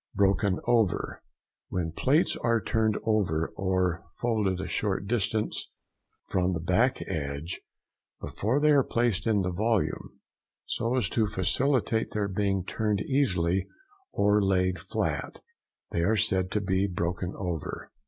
[0.15, 5.69] BROKEN OVER.—When plates are turned over or folded a short distance
[6.27, 7.61] from the back edge,
[8.19, 10.19] before they are placed in the volume,
[10.65, 13.67] so as to facilitate their being turned easily
[14.11, 15.39] or laid flat,
[15.91, 17.91] they are said to be broken over.